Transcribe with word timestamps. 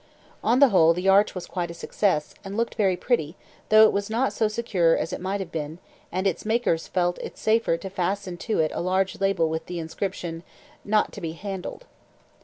On 0.43 0.57
the 0.57 0.69
whole, 0.69 0.95
the 0.95 1.07
arch 1.07 1.35
was 1.35 1.45
quite 1.45 1.69
a 1.69 1.75
success, 1.75 2.33
and 2.43 2.57
looked 2.57 2.73
very 2.73 2.97
pretty, 2.97 3.37
though 3.69 3.83
it 3.83 3.91
was 3.93 4.09
not 4.09 4.33
so 4.33 4.47
secure 4.47 4.97
as 4.97 5.13
it 5.13 5.21
might 5.21 5.39
have 5.39 5.51
been, 5.51 5.77
and 6.11 6.25
its 6.25 6.43
makers 6.43 6.87
felt 6.87 7.19
it 7.19 7.37
safer 7.37 7.77
to 7.77 7.87
fasten 7.87 8.35
to 8.37 8.57
it 8.57 8.71
a 8.73 8.81
large 8.81 9.19
label 9.21 9.47
with 9.47 9.67
the 9.67 9.77
inscription, 9.77 10.41
"Not 10.83 11.11
to 11.11 11.21
be 11.21 11.33
handled." 11.33 11.85